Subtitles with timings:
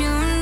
[0.00, 0.33] You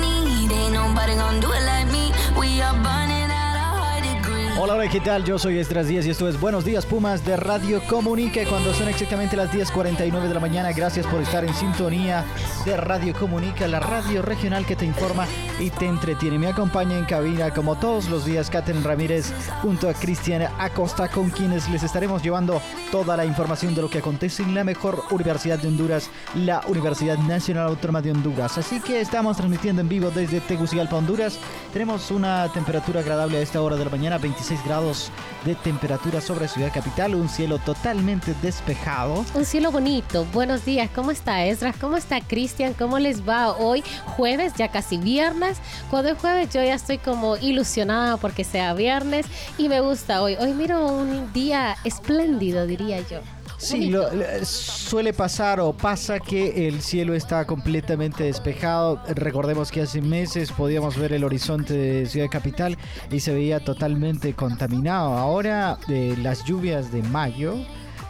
[4.59, 5.25] Hola, hola, ¿qué tal?
[5.25, 8.87] Yo soy Estras Díaz y esto es Buenos Días Pumas de Radio Comunique cuando son
[8.87, 10.73] exactamente las 10.49 de la mañana.
[10.73, 12.23] Gracias por estar en sintonía
[12.67, 15.27] de Radio Comunica, la radio regional que te informa
[15.59, 16.39] y te entretiene.
[16.39, 21.31] Me acompaña en cabina como todos los días Catherine Ramírez junto a Cristian Acosta con
[21.31, 22.61] quienes les estaremos llevando
[22.91, 27.17] toda la información de lo que acontece en la mejor universidad de Honduras, la Universidad
[27.19, 28.59] Nacional Autónoma de Honduras.
[28.59, 31.39] Así que estamos transmitiendo en vivo desde Tegucigalpa, Honduras.
[31.73, 35.11] Tenemos una temperatura agradable a esta hora de la mañana, 26 grados
[35.45, 39.25] de temperatura sobre Ciudad Capital, un cielo totalmente despejado.
[39.35, 40.25] Un cielo bonito.
[40.33, 40.91] Buenos días.
[40.93, 41.73] ¿Cómo está Ezra?
[41.81, 42.75] ¿Cómo está Cristian?
[42.75, 43.85] ¿Cómo les va hoy?
[44.05, 45.59] Jueves, ya casi viernes.
[45.91, 49.27] Cuando es jueves yo ya estoy como ilusionada porque sea viernes
[49.59, 50.35] y me gusta hoy.
[50.41, 53.21] Hoy miro un día espléndido, diría yo.
[53.63, 54.09] Sí, lo-
[54.45, 59.01] suele pasar o pasa que el cielo está completamente despejado.
[59.15, 62.77] Recordemos que hace meses podíamos ver el horizonte de Ciudad Capital
[63.11, 65.13] y se veía totalmente contaminado.
[65.15, 67.55] Ahora eh, las lluvias de mayo,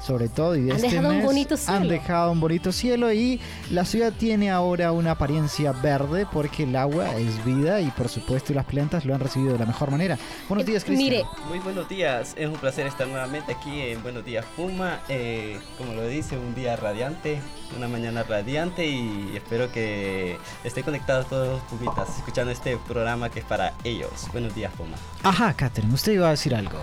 [0.03, 1.89] sobre todo, y de Han este dejado un mes, bonito han cielo.
[1.89, 7.15] dejado un bonito cielo y la ciudad tiene ahora una apariencia verde porque el agua
[7.17, 10.19] es vida y por supuesto las plantas lo han recibido de la mejor manera.
[10.49, 11.09] Buenos días, Cristian.
[11.11, 15.01] Mire, Muy buenos días, es un placer estar nuevamente aquí en Buenos Días Puma.
[15.09, 17.41] Eh, como lo dice, un día radiante,
[17.77, 23.39] una mañana radiante y espero que estén conectados todos los pumitas escuchando este programa que
[23.41, 24.11] es para ellos.
[24.33, 24.97] Buenos días Puma.
[25.23, 26.79] Ajá, Catherine, usted iba a decir algo.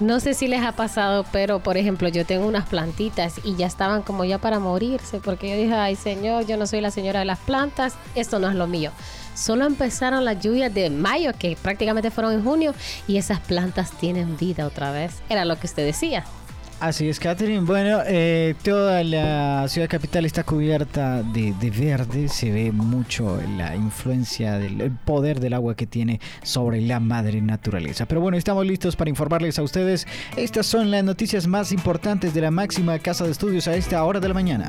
[0.00, 3.66] No sé si les ha pasado, pero por ejemplo, yo tengo unas plantitas y ya
[3.66, 7.20] estaban como ya para morirse, porque yo dije, ay señor, yo no soy la señora
[7.20, 8.90] de las plantas, esto no es lo mío.
[9.34, 12.74] Solo empezaron las lluvias de mayo, que prácticamente fueron en junio,
[13.06, 15.22] y esas plantas tienen vida otra vez.
[15.28, 16.24] Era lo que usted decía.
[16.78, 17.60] Así es, Catherine.
[17.60, 22.28] Bueno, eh, toda la ciudad capital está cubierta de, de verde.
[22.28, 27.40] Se ve mucho la influencia del el poder del agua que tiene sobre la madre
[27.40, 28.06] naturaleza.
[28.06, 30.06] Pero bueno, estamos listos para informarles a ustedes.
[30.36, 34.20] Estas son las noticias más importantes de la máxima casa de estudios a esta hora
[34.20, 34.68] de la mañana.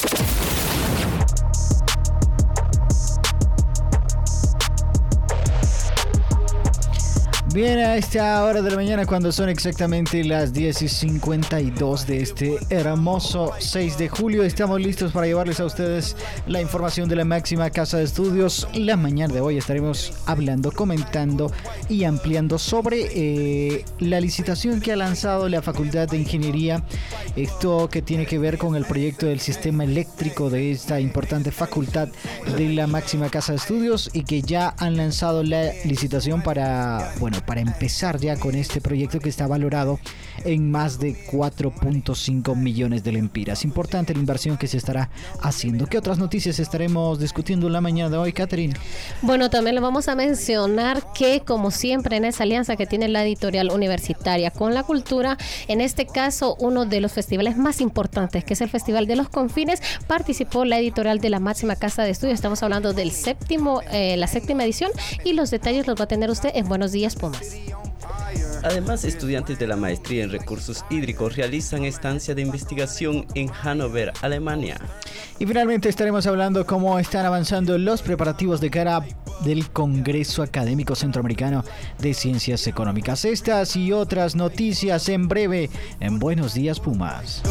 [7.53, 12.21] Bien, a esta hora de la mañana, cuando son exactamente las 10 y 52 de
[12.21, 16.15] este hermoso 6 de julio, estamos listos para llevarles a ustedes
[16.47, 18.69] la información de la máxima casa de estudios.
[18.73, 21.51] La mañana de hoy estaremos hablando, comentando
[21.89, 26.85] y ampliando sobre eh, la licitación que ha lanzado la Facultad de Ingeniería.
[27.35, 32.07] Esto que tiene que ver con el proyecto del sistema eléctrico de esta importante facultad
[32.55, 37.40] de la máxima casa de estudios y que ya han lanzado la licitación para, bueno,
[37.45, 39.99] para empezar ya con este proyecto que está valorado
[40.45, 43.63] en más de 4.5 millones de lempiras.
[43.63, 45.09] Importante la inversión que se estará
[45.41, 45.87] haciendo.
[45.87, 48.73] ¿Qué otras noticias estaremos discutiendo en la mañana de hoy, Catherine?
[49.21, 53.23] Bueno, también le vamos a mencionar que, como siempre, en esa alianza que tiene la
[53.23, 55.37] editorial universitaria con la cultura,
[55.67, 59.29] en este caso, uno de los festivales más importantes, que es el Festival de los
[59.29, 62.35] Confines, participó la editorial de la máxima casa de estudios.
[62.35, 64.91] Estamos hablando del séptimo, eh, la séptima edición,
[65.23, 67.15] y los detalles los va a tener usted en Buenos Días
[68.63, 74.79] Además, estudiantes de la maestría en recursos hídricos realizan estancia de investigación en Hannover, Alemania.
[75.39, 79.03] Y finalmente estaremos hablando cómo están avanzando los preparativos de cara
[79.43, 81.63] del Congreso Académico Centroamericano
[81.97, 83.25] de Ciencias Económicas.
[83.25, 85.69] Estas y otras noticias en breve
[85.99, 87.41] en Buenos Días Pumas.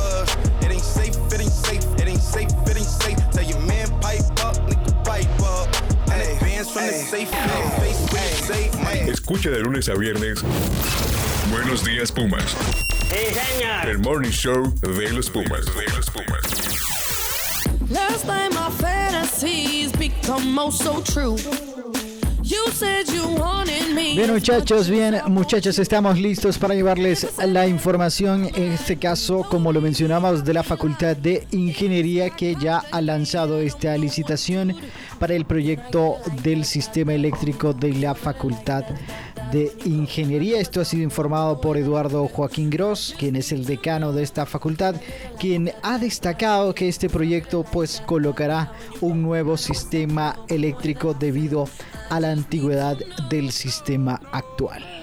[8.93, 10.43] Escucha de lunes a viernes.
[11.51, 12.57] Buenos días, Pumas.
[13.87, 15.65] El morning show de los Pumas.
[15.67, 16.91] De los Pumas.
[17.89, 21.37] Last night my fantasies become most so true.
[24.17, 29.81] Bien muchachos, bien muchachos, estamos listos para llevarles la información, en este caso, como lo
[29.81, 34.75] mencionamos, de la Facultad de Ingeniería que ya ha lanzado esta licitación
[35.21, 38.85] para el proyecto del sistema eléctrico de la Facultad
[39.53, 40.61] de Ingeniería.
[40.61, 44.97] Esto ha sido informado por Eduardo Joaquín Gross, quien es el decano de esta facultad,
[45.39, 51.69] quien ha destacado que este proyecto pues colocará un nuevo sistema eléctrico debido
[52.11, 52.97] a la antigüedad
[53.29, 55.00] del sistema actual.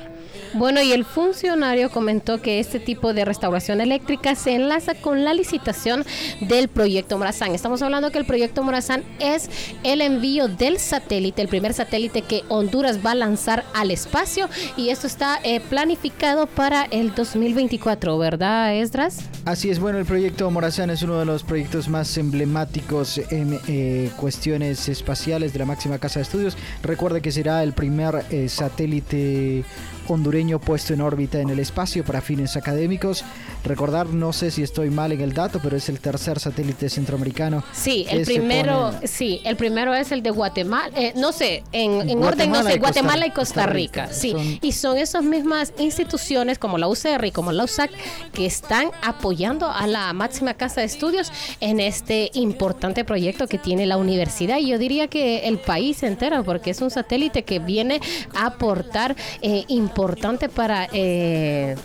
[0.54, 5.34] Bueno, y el funcionario comentó que este tipo de restauración eléctrica se enlaza con la
[5.34, 6.06] licitación
[6.42, 7.54] del proyecto Morazán.
[7.54, 9.50] Estamos hablando que el proyecto Morazán es
[9.84, 14.90] el envío del satélite, el primer satélite que Honduras va a lanzar al espacio y
[14.90, 19.20] esto está eh, planificado para el 2024, ¿verdad, Esdras?
[19.46, 24.12] Así es, bueno, el proyecto Morazán es uno de los proyectos más emblemáticos en eh,
[24.18, 26.58] cuestiones espaciales de la máxima casa de estudios.
[26.84, 29.64] Recuerde que será el primer eh, satélite
[30.08, 33.24] hondureño puesto en órbita en el espacio para fines académicos.
[33.64, 37.64] Recordar, no sé si estoy mal en el dato, pero es el tercer satélite centroamericano.
[37.74, 42.52] Sí, el primero, sí, el primero es el de Guatemala, eh, no sé, en, orden
[42.52, 47.26] no sé, Guatemala y Costa, Rica, sí, y son esas mismas instituciones como la UCR
[47.26, 47.92] y como la USAC
[48.34, 53.86] que están apoyando a la máxima casa de estudios en este importante proyecto que tiene
[53.86, 58.00] la universidad y yo diría que el país entero porque es un satélite que viene
[58.34, 59.97] a aportar eh, importante
[60.54, 61.76] para eh,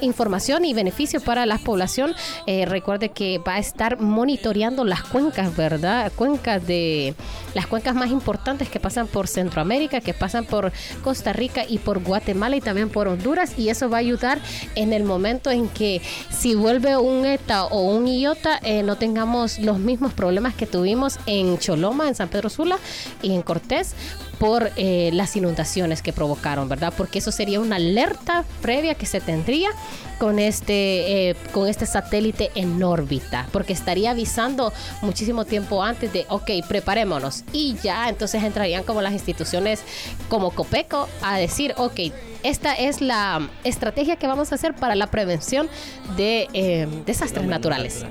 [0.00, 2.14] información y beneficio para la población.
[2.46, 6.10] Eh, recuerde que va a estar monitoreando las cuencas, ¿verdad?
[6.16, 7.14] Cuencas de
[7.54, 10.72] las cuencas más importantes que pasan por Centroamérica, que pasan por
[11.02, 13.58] Costa Rica y por Guatemala y también por Honduras.
[13.58, 14.38] Y eso va a ayudar
[14.74, 16.00] en el momento en que
[16.30, 21.18] si vuelve un ETA o un IOTA, eh, no tengamos los mismos problemas que tuvimos
[21.26, 22.78] en Choloma, en San Pedro Sula
[23.20, 23.94] y en Cortés
[24.38, 26.92] por eh, las inundaciones que provocaron, ¿verdad?
[26.96, 29.70] Porque eso sería una alerta previa que se tendría
[30.18, 36.26] con este, eh, con este satélite en órbita, porque estaría avisando muchísimo tiempo antes de,
[36.28, 37.44] ok, preparémonos.
[37.52, 39.82] Y ya entonces entrarían como las instituciones
[40.28, 42.00] como Copeco a decir, ok,
[42.42, 45.68] esta es la estrategia que vamos a hacer para la prevención
[46.16, 48.04] de eh, desastres naturales.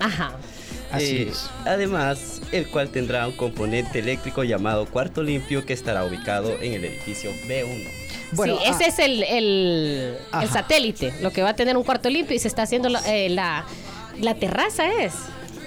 [0.00, 0.32] Ajá.
[0.94, 1.50] Así eh, es.
[1.64, 6.84] Además, el cual tendrá un componente eléctrico llamado cuarto limpio que estará ubicado en el
[6.84, 7.88] edificio B1.
[8.32, 8.88] Bueno, sí, ese ah.
[8.88, 12.62] es el, el, satélite, lo que va a tener un cuarto limpio y se está
[12.62, 13.64] haciendo la, eh, la,
[14.20, 15.14] la terraza es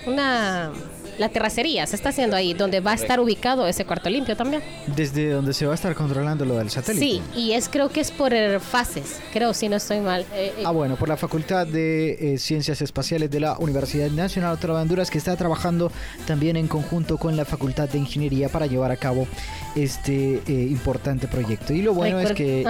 [0.06, 0.71] una
[1.17, 4.61] la terracería se está haciendo ahí, donde va a estar ubicado ese cuarto limpio también.
[4.95, 7.05] Desde donde se va a estar controlando lo del satélite.
[7.05, 10.21] Sí, y es creo que es por fases, creo si no estoy mal.
[10.33, 10.63] Eh, eh.
[10.65, 14.83] Ah, bueno, por la Facultad de eh, Ciencias Espaciales de la Universidad Nacional Autónoma de
[14.83, 15.91] Honduras, que está trabajando
[16.25, 19.27] también en conjunto con la Facultad de Ingeniería para llevar a cabo
[19.75, 21.73] este importante proyecto.
[21.73, 22.63] Y lo bueno es que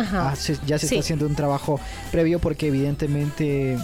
[0.65, 1.79] ya se está haciendo un trabajo
[2.11, 3.77] previo porque evidentemente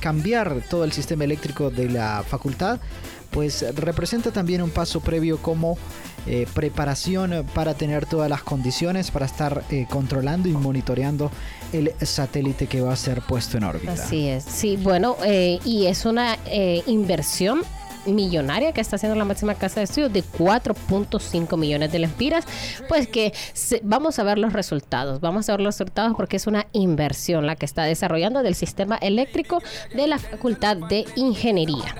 [0.00, 2.80] cambiar todo el sistema eléctrico de la facultad
[3.34, 5.76] pues representa también un paso previo como
[6.26, 11.32] eh, preparación para tener todas las condiciones para estar eh, controlando y monitoreando
[11.72, 13.92] el satélite que va a ser puesto en órbita.
[13.92, 16.38] Así es, sí, bueno, eh, y es una
[16.86, 17.62] inversión
[18.06, 22.44] millonaria que está haciendo la máxima casa de estudios de 4.5 millones de lempiras,
[22.88, 23.32] pues que
[23.82, 27.56] vamos a ver los resultados, vamos a ver los resultados porque es una inversión la
[27.56, 29.60] que está desarrollando del sistema eléctrico
[29.94, 31.94] de la Facultad de Ingeniería.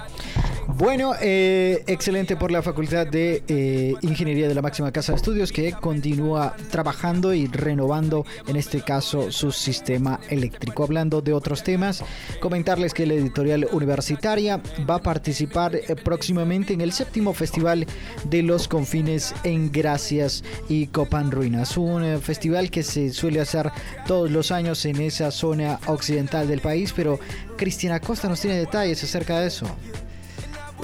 [0.67, 5.53] Bueno, eh, excelente por la Facultad de eh, Ingeniería de la Máxima Casa de Estudios
[5.53, 10.83] que continúa trabajando y renovando, en este caso, su sistema eléctrico.
[10.83, 12.03] Hablando de otros temas,
[12.41, 17.87] comentarles que la editorial universitaria va a participar eh, próximamente en el séptimo Festival
[18.25, 21.77] de los Confines en Gracias y Copan Ruinas.
[21.77, 23.71] Un festival que se suele hacer
[24.07, 27.21] todos los años en esa zona occidental del país, pero
[27.57, 29.67] Cristina Costa nos tiene detalles acerca de eso.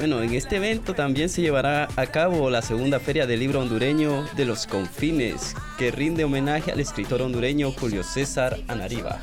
[0.00, 4.24] Bueno, en este evento también se llevará a cabo la segunda feria del libro hondureño
[4.34, 9.20] de los confines, que rinde homenaje al escritor hondureño Julio César Anariba.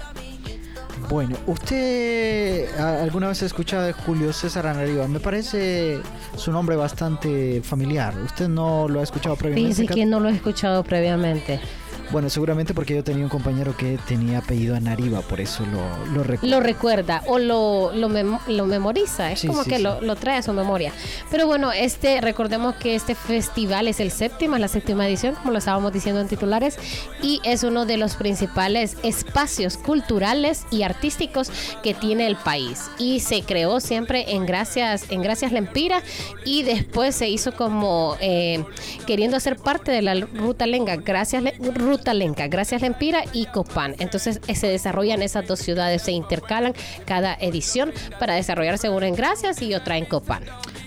[1.10, 5.07] Bueno, ¿usted alguna vez ha escuchado de Julio César Anariba?
[5.07, 6.00] Me parece
[6.36, 8.13] su nombre bastante familiar.
[8.24, 9.81] ¿Usted no lo ha escuchado previamente?
[9.81, 11.60] Dice que no lo he escuchado previamente.
[12.09, 16.23] Bueno, seguramente porque yo tenía un compañero que tenía apellido Anariba, por eso lo, lo
[16.23, 16.55] recuerdo.
[16.55, 19.83] Lo recuerda o lo, lo, mem- lo memoriza, es Sí, como sí, que sí.
[19.83, 20.93] Lo, lo trae a su memoria.
[21.29, 25.51] Pero bueno, este, recordemos que este festival es el séptimo, es la séptima edición, como
[25.51, 26.77] lo estábamos diciendo en titulares,
[27.21, 31.51] y es uno de los principales espacios culturales y artísticos
[31.83, 32.89] que tiene el país.
[32.97, 36.01] Y se creó siempre en Gracias, en Gracias Lempira,
[36.45, 38.63] y después se hizo como eh,
[39.05, 43.96] queriendo hacer parte de la ruta Lenca, Gracias Le- Ruta Lenca, Gracias Lempira y Copán.
[44.00, 46.74] Entonces eh, se desarrollan esas dos ciudades, se intercalan
[47.06, 50.44] cada edición para desarrollarse una en Gracias y otra en Copán.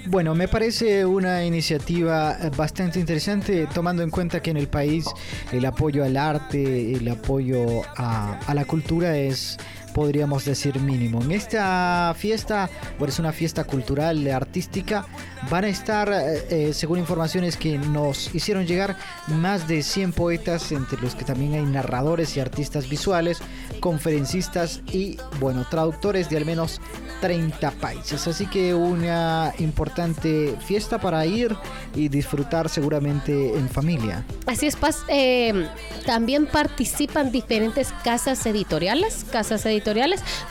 [0.07, 5.07] Bueno, me parece una iniciativa eh, bastante interesante, tomando en cuenta que en el país
[5.53, 9.59] el apoyo al arte, el apoyo a la cultura es,
[9.95, 11.23] podríamos decir, mínimo.
[11.23, 15.07] En esta fiesta, bueno, es una fiesta cultural, artística,
[15.51, 18.97] van a estar, eh, eh, según informaciones que nos hicieron llegar,
[19.29, 23.39] más de 100 poetas, entre los que también hay narradores y artistas visuales,
[23.81, 26.81] conferencistas y, bueno, traductores de al menos
[27.21, 28.27] 30 países.
[28.27, 31.57] Así que una importante fiesta para ir
[31.95, 34.25] y disfrutar seguramente en familia.
[34.47, 34.77] Así es.
[35.09, 35.69] Eh,
[36.07, 39.80] también participan diferentes casas editoriales, casas editoriales,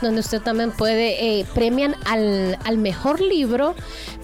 [0.01, 3.75] donde usted también puede, eh, premian al, al mejor libro.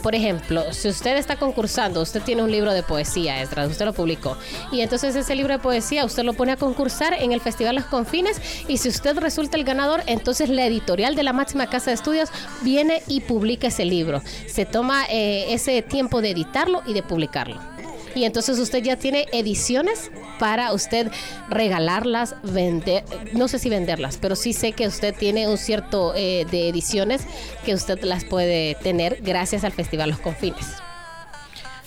[0.01, 3.93] Por ejemplo, si usted está concursando, usted tiene un libro de poesía, Esdras, usted lo
[3.93, 4.37] publicó,
[4.71, 7.85] y entonces ese libro de poesía usted lo pone a concursar en el Festival Los
[7.85, 11.95] Confines, y si usted resulta el ganador, entonces la editorial de la máxima casa de
[11.95, 12.29] estudios
[12.61, 14.21] viene y publica ese libro.
[14.47, 17.74] Se toma eh, ese tiempo de editarlo y de publicarlo.
[18.15, 21.11] Y entonces usted ya tiene ediciones para usted
[21.49, 23.03] regalarlas, vender,
[23.33, 27.23] no sé si venderlas, pero sí sé que usted tiene un cierto eh, de ediciones
[27.65, 30.65] que usted las puede tener gracias al Festival Los Confines.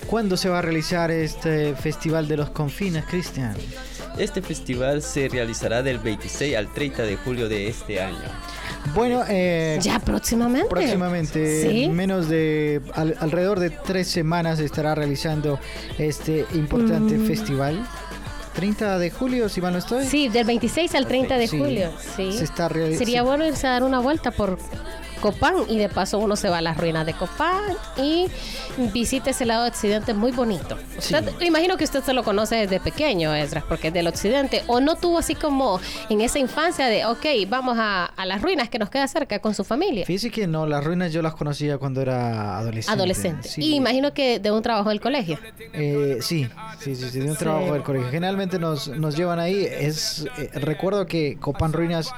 [0.06, 3.56] ¿Cuándo se va a realizar este Festival de los Confines, Cristian?
[4.18, 8.16] Este festival se realizará del 26 al 30 de julio de este año.
[8.94, 10.68] Bueno, eh, Ya próximamente.
[10.68, 11.84] próximamente, Sí.
[11.84, 15.58] en menos de al- alrededor de tres semanas, se estará realizando
[15.98, 17.26] este importante Mm.
[17.26, 17.86] festival.
[18.54, 20.04] 30 de julio, si mal no estoy.
[20.04, 21.58] Sí, del 26 al 30 de Sí.
[21.58, 21.92] julio.
[22.16, 22.32] Sí.
[22.32, 23.26] Se está Sería sí.
[23.26, 24.58] bueno irse a dar una vuelta por
[25.18, 27.62] Copán y de paso uno se va a las ruinas de Copán
[27.96, 28.26] y
[28.92, 30.76] visita ese lado occidente muy bonito.
[30.98, 31.14] Sí.
[31.14, 34.62] Usted- imagino que usted se lo conoce desde pequeño, Esdras, porque es del occidente.
[34.66, 38.68] O no tuvo así como en esa infancia de, ok, vamos a, a las ruinas
[38.68, 40.06] que nos queda cerca con su familia.
[40.06, 42.92] Fíjese que no, las ruinas yo las conocía cuando era adolescente.
[42.98, 43.48] Adolescente.
[43.48, 43.60] Sí.
[43.62, 45.38] Y imagino que de un trabajo del colegio.
[45.72, 46.48] Eh, sí,
[46.80, 48.08] sí, sí, sí, de un trabajo del colegio.
[48.10, 49.64] Generalmente nos, nos llevan ahí.
[49.68, 52.10] Es eh, recuerdo que Copán Ruinas,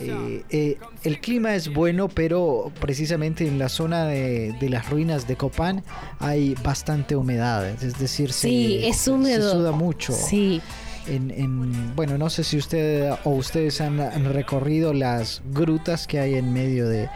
[0.00, 5.26] eh, eh, el clima es bueno, pero precisamente en la zona de, de las ruinas
[5.26, 5.82] de Copán
[6.20, 7.66] hay bastante humedad.
[7.68, 9.50] Es decir, se, Sí, es se- húmedo.
[9.50, 10.12] Se suda mucho.
[10.12, 10.60] Sí.
[11.06, 16.18] En, en- bueno, no sé si usted o ustedes han, han recorrido las grutas que
[16.20, 17.08] hay en medio de,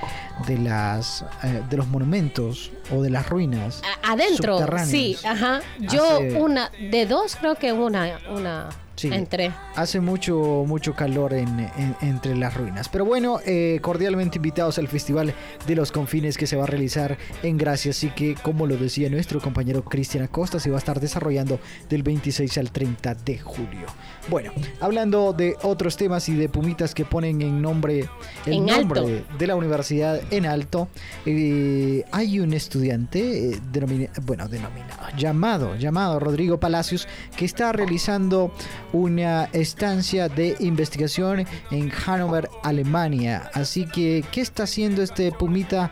[0.46, 3.82] de las eh, de los monumentos o de las ruinas.
[4.02, 5.60] A- Adentro, sí, ajá.
[5.78, 8.70] Yo Hace- una, de dos creo que una, una
[9.08, 9.14] Sí.
[9.14, 9.52] entré.
[9.76, 12.88] Hace mucho, mucho calor en, en- entre las ruinas.
[12.88, 15.34] Pero bueno, eh, cordialmente invitados al Festival
[15.66, 17.90] de los Confines que se va a realizar en Gracia.
[17.90, 22.02] Así que, como lo decía nuestro compañero Cristian Acosta, se va a estar desarrollando del
[22.02, 23.86] 26 al 30 de julio.
[24.28, 28.08] Bueno, hablando de otros temas y de pumitas que ponen en nombre
[28.46, 29.36] el En nombre alto.
[29.38, 30.88] de la universidad en alto,
[31.26, 38.52] eh, hay un estudiante eh, denomina- bueno, denominado, llamado, llamado Rodrigo Palacios, que está realizando
[38.92, 43.50] una estancia de investigación en Hannover, Alemania.
[43.54, 45.90] Así que, ¿qué está haciendo este Pumita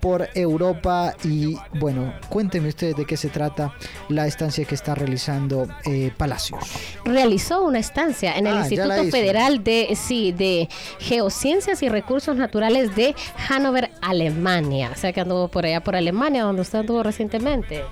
[0.00, 1.14] por Europa?
[1.24, 3.74] Y bueno, cuéntenme ustedes de qué se trata
[4.08, 6.60] la estancia que está realizando eh, Palacios.
[7.04, 9.04] realizó una estancia en el Ah, Instituto.
[9.10, 10.68] Federal de, sí, de
[11.00, 13.14] Geociencias y Recursos Naturales de
[13.48, 14.90] Hannover, Alemania.
[14.94, 17.82] O sea que anduvo por allá por Alemania, donde usted anduvo recientemente.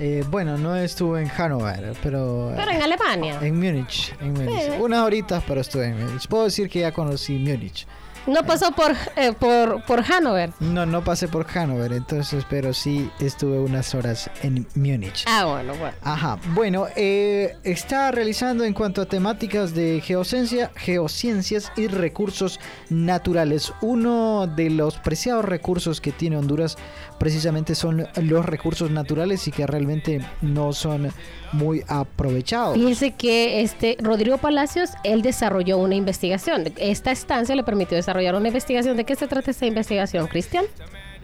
[0.00, 2.52] Eh, bueno, no estuve en Hannover, pero...
[2.56, 3.38] Pero en Alemania.
[3.42, 4.80] En Múnich, en Múnich.
[4.80, 6.28] Unas horitas, pero estuve en Múnich.
[6.28, 7.86] Puedo decir que ya conocí Múnich.
[8.28, 10.50] No pasó por, eh, por, por Hannover.
[10.60, 15.24] No, no pasé por Hannover, entonces, pero sí estuve unas horas en Múnich.
[15.26, 15.96] Ah, bueno, bueno.
[16.02, 23.72] Ajá, bueno, eh, está realizando en cuanto a temáticas de geociencia, geociencias y recursos naturales.
[23.80, 26.76] Uno de los preciados recursos que tiene Honduras
[27.18, 31.10] precisamente son los recursos naturales y que realmente no son
[31.52, 32.74] muy aprovechados.
[32.74, 36.64] Fíjese que este Rodrigo Palacios, él desarrolló una investigación.
[36.76, 38.96] Esta estancia le permitió desarrollar una investigación.
[38.96, 40.64] ¿De qué se trata esta investigación, Cristian?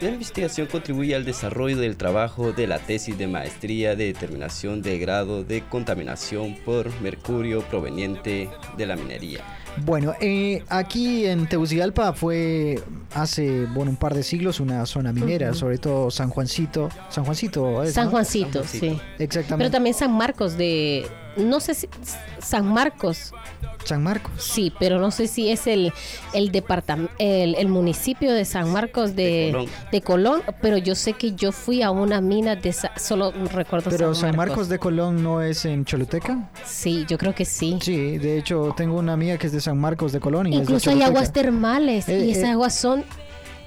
[0.00, 4.98] La investigación contribuye al desarrollo del trabajo de la tesis de maestría de determinación de
[4.98, 9.40] grado de contaminación por mercurio proveniente de la minería.
[9.84, 12.80] Bueno, eh, aquí en Tegucigalpa fue
[13.12, 16.90] hace bueno un par de siglos una zona minera, sobre todo San Juancito.
[17.08, 18.12] San Juancito, ¿es, San no?
[18.12, 18.98] Juancito, sí.
[19.18, 19.56] Exactamente.
[19.64, 21.06] Pero también San Marcos de...
[21.36, 21.88] No sé si...
[22.38, 23.32] San Marcos,
[23.84, 24.32] San Marcos.
[24.42, 25.92] sí, pero no sé si es el,
[26.34, 29.68] el departamento, el, el municipio de San Marcos de, De Colón.
[29.92, 32.72] de Colón, pero yo sé que yo fui a una mina de...
[32.72, 36.50] Sa- solo recuerdo Pero San Marcos de Colón no es en Choluteca.
[36.64, 37.78] Sí, yo creo que sí.
[37.80, 40.56] Sí, de hecho tengo una amiga que es de San Marcos de Colón y es
[40.58, 42.52] de Incluso hay aguas termales Eh, y esas eh.
[42.52, 43.04] aguas son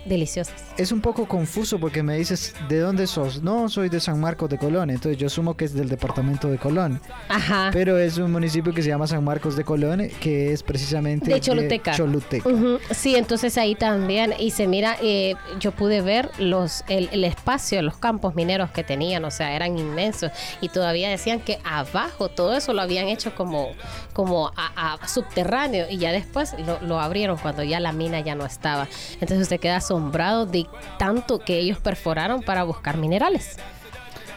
[0.08, 0.56] deliciosas.
[0.78, 3.42] Es un poco confuso porque me dices, ¿de dónde sos?
[3.44, 6.58] No, soy de San Marcos de Colón, entonces yo asumo que es del departamento de
[6.58, 7.00] Colón.
[7.30, 7.70] Ajá.
[7.74, 11.40] Pero es un municipio que se llama San Marcos de Colón, que es precisamente De
[11.42, 11.94] Choluteca.
[11.94, 12.48] Choluteca.
[12.50, 17.24] Ujú, Sí, entonces ahí también, y se mira, eh, yo pude ver los el, el
[17.24, 22.30] espacio, los campos mineros que tenían, o sea, eran inmensos, y todavía decían que abajo
[22.30, 23.70] todo eso lo habían hecho como,
[24.14, 28.36] como a, a subterráneo, y ya después lo, lo abrieron cuando ya la mina ya
[28.36, 28.88] no estaba.
[29.14, 29.97] Entonces usted queda asombrado
[30.46, 30.66] de
[30.98, 33.58] tanto que ellos perforaron para buscar minerales.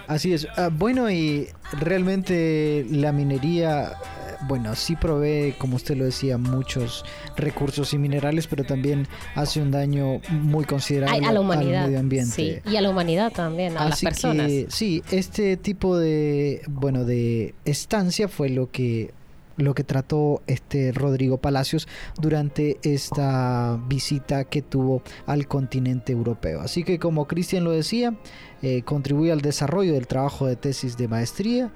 [0.07, 0.49] Así es.
[0.57, 1.49] Ah, bueno, y
[1.79, 3.95] realmente la minería, eh,
[4.49, 7.05] bueno, sí provee, como usted lo decía, muchos
[7.37, 12.33] recursos y minerales, pero también hace un daño muy considerable a la al medio ambiente.
[12.33, 14.49] Sí, y a la humanidad también, a las Así personas.
[14.49, 19.13] que sí, este tipo de bueno de estancia fue lo que
[19.57, 21.89] lo que trató este Rodrigo Palacios
[22.21, 26.61] durante esta visita que tuvo al continente europeo.
[26.61, 28.15] Así que como Cristian lo decía,
[28.63, 31.73] eh, contribuye al desarrollo del trabajo de tesis de maestría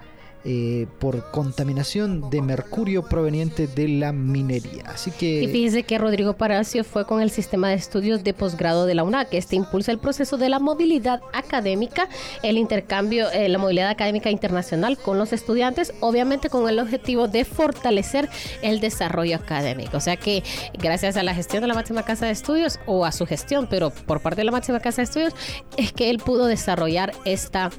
[0.47, 4.85] eh, por contaminación de mercurio proveniente de la minería.
[4.89, 8.85] Así que Y fíjese que Rodrigo Palacio fue con el sistema de estudios de posgrado
[8.85, 9.33] de la UNAC.
[9.33, 12.11] Este impulsa el proceso de la movilidad académica,
[12.43, 17.47] el intercambio, eh, la movilidad académica internacional con los estudiantes, obviamente con el objetivo de
[17.47, 18.29] fortalecer
[18.61, 19.97] el desarrollo académico.
[19.97, 20.43] O sea que
[20.75, 23.89] gracias a la gestión de la máxima casa de estudios o a su gestión, pero
[23.89, 25.33] por parte de la máxima casa de estudios,
[25.79, 27.71] es que él pudo desarrollar esta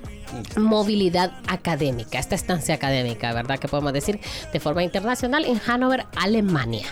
[0.57, 3.59] movilidad académica, esta estancia académica, ¿verdad?
[3.59, 4.19] Que podemos decir
[4.51, 6.85] de forma internacional en Hannover, Alemania.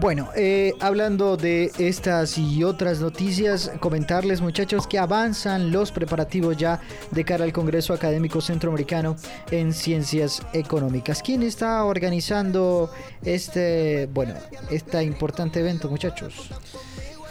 [0.00, 6.80] Bueno, eh, hablando de estas y otras noticias, comentarles muchachos que avanzan los preparativos ya
[7.12, 9.14] de cara al Congreso Académico Centroamericano
[9.52, 11.22] en Ciencias Económicas.
[11.22, 12.90] ¿Quién está organizando
[13.22, 14.34] este, bueno,
[14.68, 16.50] este importante evento, muchachos?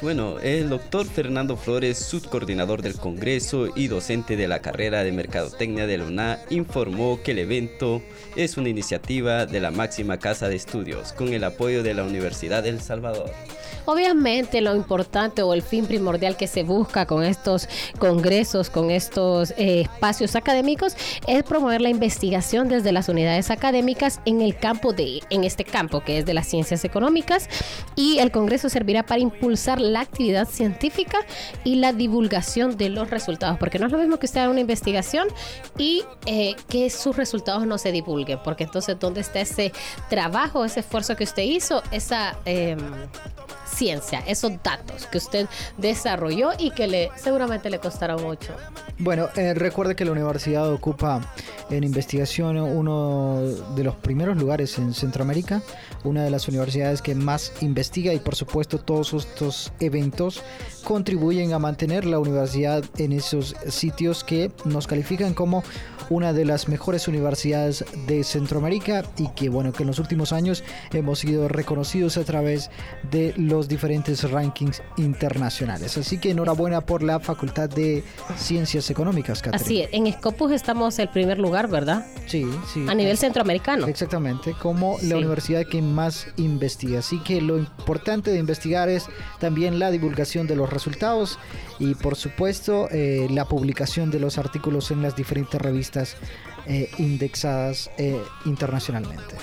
[0.03, 5.87] Bueno, el doctor Fernando Flores, subcoordinador del Congreso y docente de la carrera de Mercadotecnia
[5.87, 8.01] de la UNA, informó que el evento
[8.35, 12.63] es una iniciativa de la máxima casa de estudios con el apoyo de la Universidad
[12.63, 13.31] del Salvador.
[13.85, 17.67] Obviamente lo importante o el fin primordial que se busca con estos
[17.99, 20.95] congresos, con estos eh, espacios académicos,
[21.27, 26.01] es promover la investigación desde las unidades académicas en el campo de, en este campo
[26.01, 27.49] que es de las ciencias económicas
[27.95, 31.19] y el congreso servirá para impulsar actividad científica
[31.63, 34.59] y la divulgación de los resultados, porque no es lo mismo que usted haga una
[34.59, 35.27] investigación
[35.77, 39.71] y eh, que sus resultados no se divulguen, porque entonces dónde está ese
[40.09, 42.79] trabajo, ese esfuerzo que usted hizo, esa em,
[43.73, 48.53] ciencia, esos datos que usted desarrolló y que le seguramente le costará mucho.
[48.99, 51.21] Bueno, eh, recuerde que la universidad ocupa
[51.69, 53.41] en investigación uno
[53.75, 55.61] de los primeros lugares en Centroamérica,
[56.03, 60.41] una de las universidades que más investiga y por supuesto todos estos eventos
[60.83, 65.63] contribuyen a mantener la universidad en esos sitios que nos califican como
[66.09, 70.63] una de las mejores universidades de Centroamérica y que bueno que en los últimos años
[70.91, 72.69] hemos sido reconocidos a través
[73.09, 75.97] de los diferentes rankings internacionales.
[75.97, 78.03] Así que enhorabuena por la Facultad de
[78.37, 79.63] Ciencias Económicas, Catherine.
[79.63, 82.05] Así es, en Scopus estamos el primer lugar, ¿verdad?
[82.27, 82.85] Sí, sí.
[82.87, 83.87] A nivel centroamericano.
[83.87, 85.07] Exactamente, como Sí.
[85.07, 86.99] la universidad que más investiga.
[86.99, 89.05] Así que lo importante de investigar es
[89.39, 91.39] también la divulgación de los resultados
[91.79, 96.15] y por supuesto eh, la publicación de los artículos en las diferentes revistas
[96.65, 99.35] eh, indexadas eh, internacionalmente.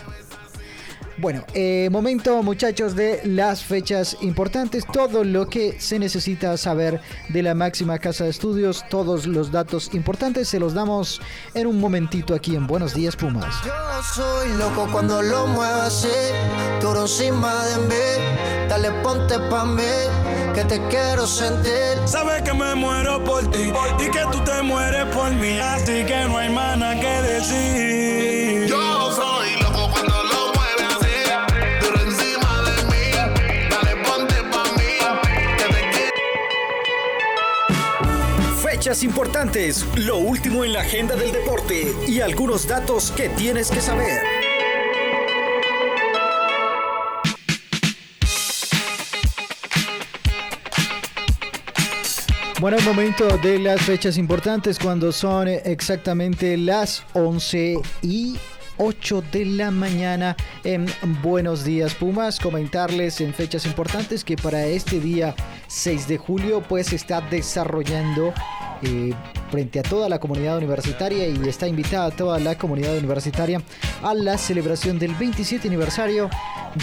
[1.20, 7.42] Bueno, eh, momento muchachos de las fechas importantes, todo lo que se necesita saber de
[7.42, 11.20] la máxima casa de estudios, todos los datos importantes se los damos
[11.52, 13.54] en un momentito aquí en Buenos Días Pumas.
[13.66, 16.08] Yo soy loco cuando lo muevo así,
[16.80, 18.68] duro encima de mí.
[18.70, 19.82] Dale, ponte pa' mí,
[20.54, 21.98] que te quiero sentir.
[22.06, 26.24] Sabes que me muero por ti y que tú te mueres por mí, así que
[26.28, 28.29] no hay nada que decir.
[38.80, 43.78] Fechas importantes, lo último en la agenda del deporte y algunos datos que tienes que
[43.78, 44.22] saber.
[52.58, 58.38] Bueno, el momento de las fechas importantes cuando son exactamente las 11 y
[58.78, 60.86] 8 de la mañana en
[61.20, 62.40] Buenos Días Pumas.
[62.40, 65.34] Comentarles en fechas importantes que para este día
[65.66, 68.32] 6 de julio pues está desarrollando
[68.82, 69.12] eh,
[69.50, 73.60] frente a toda la comunidad universitaria y está invitada a toda la comunidad universitaria
[74.02, 76.30] a la celebración del 27 aniversario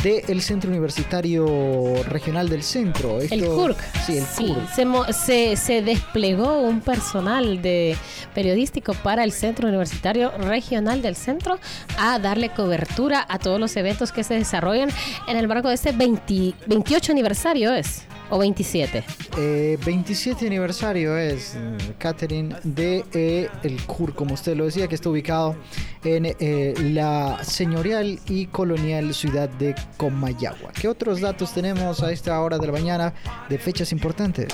[0.04, 3.22] del Centro Universitario Regional del Centro.
[3.22, 3.78] el CURC.
[4.06, 5.14] Sí, el CURC.
[5.14, 7.96] Se, se, desplegó un personal de
[8.34, 11.58] periodístico para el Centro Universitario Regional del Centro
[11.98, 14.90] a darle cobertura a todos los eventos que se desarrollan
[15.28, 18.04] en el marco de este 28 aniversario es.
[18.30, 19.04] ¿O 27?
[19.86, 24.96] 27 eh, aniversario es, mm, Catherine, de eh, el CUR, como usted lo decía, que
[24.96, 25.56] está ubicado
[26.04, 30.74] en eh, la señorial y colonial ciudad de Comayagua.
[30.74, 33.14] ¿Qué otros datos tenemos a esta hora de la mañana
[33.48, 34.54] de fechas importantes?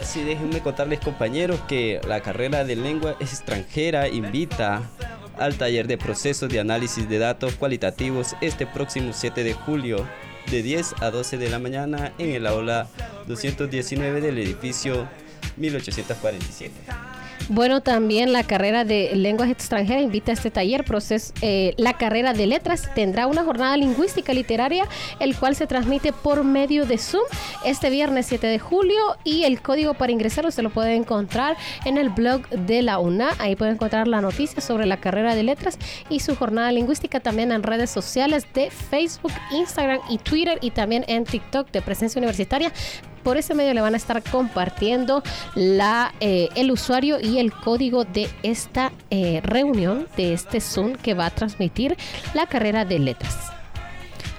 [0.00, 4.82] Sí, déjenme contarles compañeros que la carrera de lengua extranjera invita
[5.38, 10.06] al taller de procesos de análisis de datos cualitativos este próximo 7 de julio
[10.50, 12.88] de 10 a 12 de la mañana en el aula
[13.26, 15.08] 219 del edificio
[15.56, 16.72] 1847.
[17.50, 20.82] Bueno, también la carrera de lenguas extranjeras invita a este taller.
[20.82, 24.86] Proceso, eh, la carrera de letras tendrá una jornada lingüística literaria,
[25.20, 27.24] el cual se transmite por medio de Zoom
[27.62, 28.96] este viernes 7 de julio.
[29.24, 33.28] Y el código para ingresar usted lo puede encontrar en el blog de la UNA.
[33.38, 35.78] Ahí puede encontrar la noticia sobre la carrera de letras
[36.08, 41.04] y su jornada lingüística también en redes sociales de Facebook, Instagram y Twitter y también
[41.08, 42.72] en TikTok de presencia universitaria
[43.24, 45.22] por ese medio le van a estar compartiendo
[45.56, 51.14] la, eh, el usuario y el código de esta eh, reunión, de este Zoom que
[51.14, 51.96] va a transmitir
[52.34, 53.50] la carrera de letras.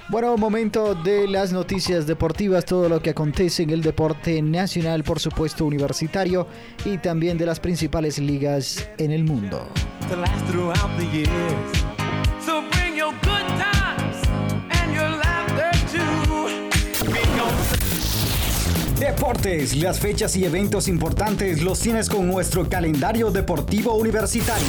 [0.08, 5.18] Bueno, momento de las noticias deportivas, todo lo que acontece en el deporte nacional, por
[5.18, 6.46] supuesto universitario
[6.84, 9.66] y también de las principales ligas en el mundo.
[18.98, 24.66] Deportes, las fechas y eventos importantes los tienes con nuestro calendario deportivo universitario.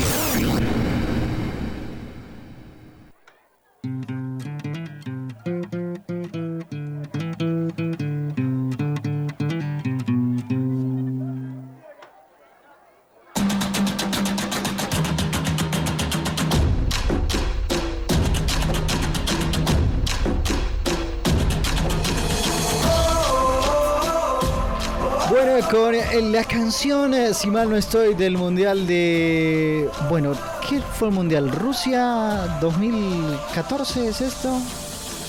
[25.72, 29.90] Con la canción, eh, si mal no estoy, del Mundial de...
[30.10, 30.34] Bueno,
[30.68, 31.52] ¿qué fue el Mundial?
[31.52, 34.60] ¿Rusia 2014 es esto?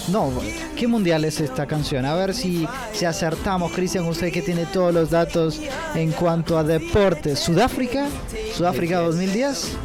[0.09, 0.33] No,
[0.74, 2.07] ¿qué mundial es esta canción?
[2.07, 5.61] A ver si, si acertamos, Cristian, usted que tiene todos los datos
[5.94, 7.38] en cuanto a deportes.
[7.40, 8.07] ¿Sudáfrica?
[8.55, 9.77] ¿Sudáfrica 2010?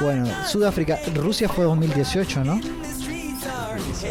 [0.00, 2.60] Bueno, Sudáfrica, Rusia fue 2018, ¿no?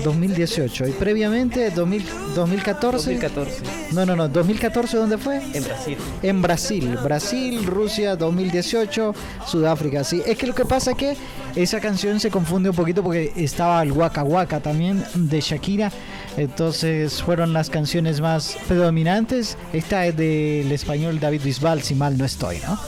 [0.04, 0.88] 2018.
[0.88, 3.12] ¿Y previamente 2014?
[3.12, 3.62] 2014.
[3.94, 4.28] No, no, no.
[4.28, 5.42] 2014, ¿dónde fue?
[5.54, 5.98] En Brasil.
[6.24, 6.98] En Brasil.
[7.04, 9.14] Brasil, Rusia, 2018,
[9.46, 10.04] Sudáfrica.
[10.04, 11.18] Sí, es que lo que pasa es que
[11.56, 15.92] esa canción se confunde un poquito porque estaba el Waka Waka también de Shakira.
[16.38, 19.58] Entonces fueron las canciones más predominantes.
[19.74, 22.80] Esta es del español David Bisbal, si mal no estoy, ¿no?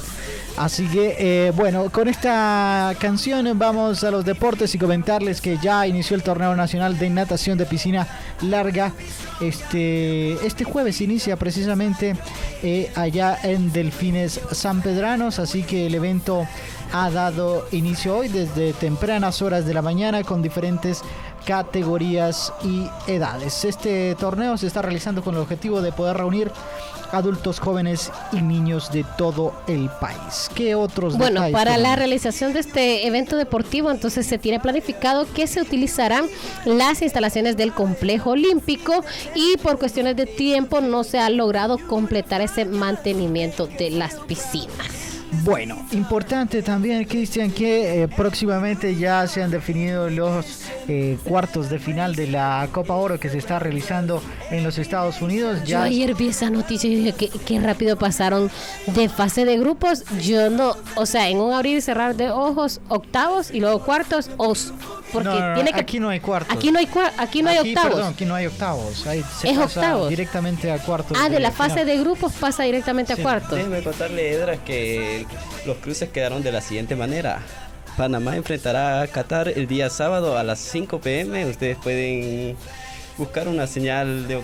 [0.61, 5.87] Así que, eh, bueno, con esta canción vamos a los deportes y comentarles que ya
[5.87, 8.07] inició el torneo nacional de natación de piscina
[8.41, 8.93] larga.
[9.41, 12.15] Este, este jueves inicia precisamente
[12.61, 16.47] eh, allá en Delfines San Pedranos, así que el evento
[16.93, 21.01] ha dado inicio hoy desde tempranas horas de la mañana con diferentes
[21.43, 23.65] categorías y edades.
[23.65, 26.51] Este torneo se está realizando con el objetivo de poder reunir
[27.11, 30.49] adultos jóvenes y niños de todo el país.
[30.55, 35.47] ¿Qué otros Bueno, para la realización de este evento deportivo, entonces se tiene planificado que
[35.47, 36.25] se utilizarán
[36.65, 39.03] las instalaciones del complejo olímpico
[39.35, 45.00] y por cuestiones de tiempo no se ha logrado completar ese mantenimiento de las piscinas.
[45.43, 51.79] Bueno, importante también, Cristian, que eh, próximamente ya se han definido los eh, cuartos de
[51.79, 55.63] final de la Copa Oro que se está realizando en los Estados Unidos.
[55.65, 58.51] Yo ayer vi esa noticia y dije que, que rápido pasaron
[58.87, 60.03] de fase de grupos.
[60.21, 64.29] Yo no, o sea, en un abrir y cerrar de ojos, octavos y luego cuartos,
[64.37, 64.73] os,
[65.13, 66.55] porque No, no, no, tiene que aquí no hay cuartos.
[66.55, 67.95] aquí no hay aquí no hay Aquí, octavos.
[67.95, 69.07] Perdón, aquí no hay octavos.
[69.07, 70.09] Ahí se Es pasa octavos.
[70.09, 71.17] directamente a cuartos.
[71.19, 71.69] Ah, de la final.
[71.69, 73.57] fase de grupos pasa directamente Sí, a cuartos.
[73.57, 75.20] Déjeme contarle, Edra, que
[75.65, 77.41] los cruces quedaron de la siguiente manera.
[77.97, 81.45] Panamá enfrentará a Qatar el día sábado a las 5 pm.
[81.45, 82.55] Ustedes pueden
[83.17, 84.43] buscar una señal de un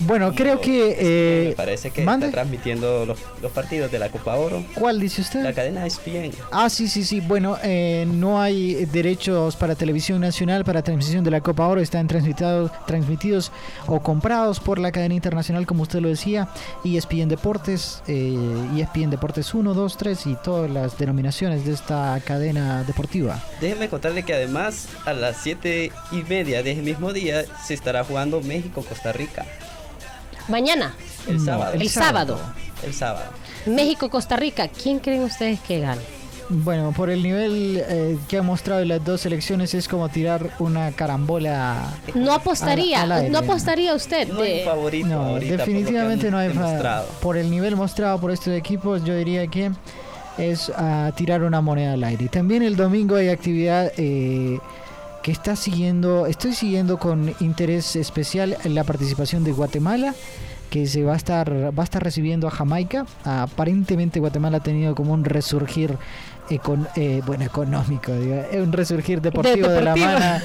[0.00, 0.96] Bueno, creo que.
[0.98, 2.26] eh, Me parece que ¿mande?
[2.26, 4.62] está transmitiendo los, los partidos de la Copa Oro.
[4.74, 5.42] ¿Cuál dice usted?
[5.42, 6.32] La cadena ESPN.
[6.52, 7.20] Ah, sí, sí, sí.
[7.20, 11.80] Bueno, eh, no hay derechos para televisión nacional para transmisión de la Copa Oro.
[11.80, 13.52] Están transmitidos, transmitidos
[13.86, 16.48] o comprados por la cadena internacional, como usted lo decía,
[16.84, 18.36] ESPN Deportes, eh,
[18.76, 23.42] ESPN Deportes 1, 2, 3 y todas las denominaciones de esta cadena deportiva.
[23.60, 28.04] Déjenme contarle que además a las 7 y media de ese mismo día se estará
[28.04, 29.46] jugando México-Costa Rica.
[30.48, 30.94] Mañana,
[31.26, 31.72] El sábado.
[31.74, 32.40] el sábado,
[32.82, 33.26] El sábado.
[33.66, 34.68] México, Costa Rica.
[34.68, 36.02] ¿Quién creen ustedes que gane?
[36.50, 40.92] Bueno, por el nivel eh, que han mostrado las dos selecciones es como tirar una
[40.92, 41.94] carambola.
[42.14, 43.30] No apostaría, Al- al aire.
[43.30, 44.28] no apostaría usted.
[44.28, 47.08] No de- favorito No, ahorita definitivamente no hay fa- demostrado.
[47.22, 49.70] Por el nivel mostrado por estos equipos, yo diría que
[50.36, 52.28] es ah, tirar una moneda al aire.
[52.28, 54.58] También el domingo hay actividad eh,
[55.24, 60.14] que está siguiendo, estoy siguiendo con interés especial la participación de Guatemala
[60.74, 63.06] que se va a estar va a estar recibiendo a Jamaica.
[63.24, 65.96] Aparentemente Guatemala ha tenido como un resurgir
[66.50, 70.18] econ- eh, bueno económico, eh, un resurgir deportivo de, la deportivo.
[70.20, 70.40] mano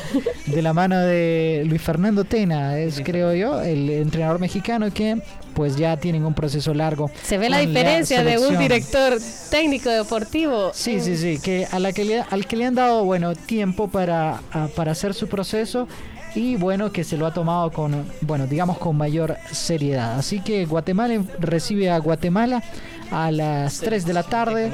[0.46, 5.20] de la mano de Luis Fernando Tena, es creo yo, el entrenador mexicano que
[5.56, 7.10] pues ya tienen un proceso largo.
[7.24, 9.18] Se ve la diferencia de un director
[9.50, 10.70] técnico deportivo.
[10.74, 13.88] Sí, sí, sí, que a la que le, al que le han dado bueno tiempo
[13.90, 15.88] para, a- para hacer su proceso
[16.36, 20.18] y bueno que se lo ha tomado con bueno digamos con mayor seriedad.
[20.20, 22.64] Así que Guatemala recibe a Guatemala
[23.12, 24.72] a las 3 de la tarde.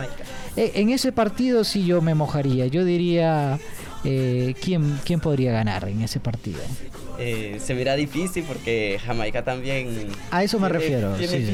[0.58, 2.68] Eh, en ese partido sí yo me mojaría.
[2.68, 3.60] Yo diría
[4.04, 6.60] eh, quién quién podría ganar en ese partido.
[7.18, 10.08] Eh, se verá difícil porque Jamaica también.
[10.32, 11.52] A eso me tiene- refiero, Tiene sí, sí.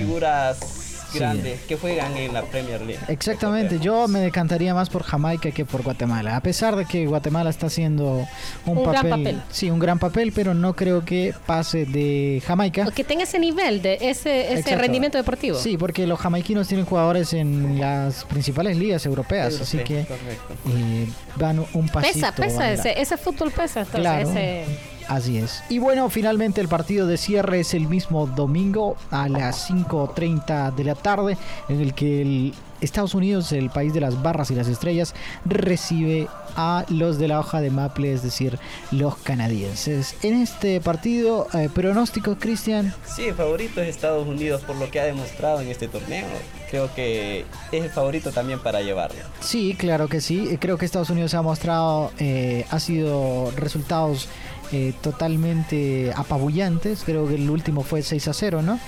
[1.12, 1.40] Figuras Sí.
[1.42, 3.00] grandes que juegan en la Premier League.
[3.08, 7.50] Exactamente, yo me decantaría más por Jamaica que por Guatemala, a pesar de que Guatemala
[7.50, 8.26] está haciendo
[8.66, 9.42] un, Un gran papel, papel.
[9.52, 12.86] sí, un gran papel, pero no creo que pase de Jamaica.
[12.88, 15.58] O que tenga ese nivel, de ese, ese rendimiento deportivo.
[15.58, 20.54] Sí, porque los jamaiquinos tienen jugadores en las principales ligas europeas, así que Correcto.
[20.76, 22.14] eh, van un pasito.
[22.14, 23.82] Pesa, pesa, ese, ese fútbol pesa.
[23.82, 24.30] Entonces, Claro.
[24.30, 24.66] ese-
[25.12, 25.62] Así es.
[25.68, 30.84] Y bueno, finalmente el partido de cierre es el mismo domingo a las 5.30 de
[30.86, 34.68] la tarde, en el que el Estados Unidos, el país de las barras y las
[34.68, 35.14] estrellas,
[35.46, 38.60] recibe a los de la hoja de maple, es decir,
[38.92, 40.16] los canadienses.
[40.24, 42.94] En este partido, eh, pronóstico, Cristian.
[43.06, 46.26] Sí, el favorito es Estados Unidos por lo que ha demostrado en este torneo.
[46.70, 49.20] Creo que es el favorito también para llevarlo.
[49.40, 50.58] Sí, claro que sí.
[50.60, 54.28] Creo que Estados Unidos ha mostrado, eh, ha sido resultados
[54.72, 57.04] eh, totalmente apabullantes.
[57.06, 58.80] Creo que el último fue 6 a 0, ¿no?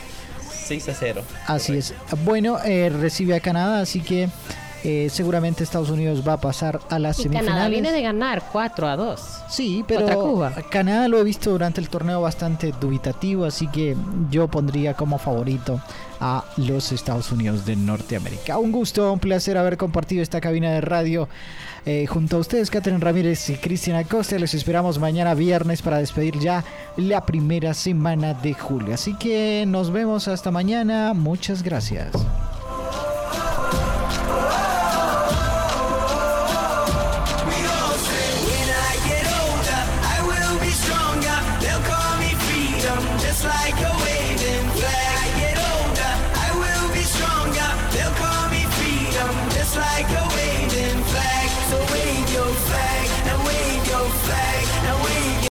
[0.66, 1.24] 6 a 0.
[1.48, 1.94] Así es.
[2.24, 4.30] Bueno, eh, recibe a Canadá, así que
[4.84, 7.50] eh, seguramente Estados Unidos va a pasar a las y semifinales.
[7.50, 9.20] Canadá viene de ganar 4 a 2.
[9.50, 10.52] Sí, pero Cuba.
[10.70, 13.96] Canadá lo he visto durante el torneo bastante dubitativo, así que
[14.30, 15.80] yo pondría como favorito
[16.20, 18.58] a los Estados Unidos de Norteamérica.
[18.58, 21.28] Un gusto, un placer haber compartido esta cabina de radio
[21.86, 24.38] eh, junto a ustedes, Catherine Ramírez y Cristian Acosta.
[24.38, 26.64] Les esperamos mañana viernes para despedir ya
[26.98, 28.94] la primera semana de julio.
[28.94, 31.14] Así que nos vemos hasta mañana.
[31.14, 32.12] Muchas gracias.